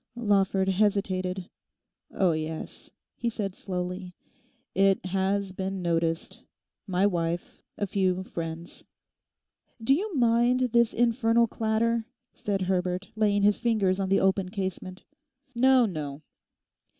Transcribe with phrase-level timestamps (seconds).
[0.15, 1.51] Lawford hesitated.
[2.11, 4.15] 'Oh, yes,' he said slowly,
[4.73, 8.83] 'it has been noticed—my wife, a few friends.'
[9.79, 15.03] 'Do you mind this infernal clatter?' said Herbert, laying his fingers on the open casement.
[15.53, 16.23] 'No, no.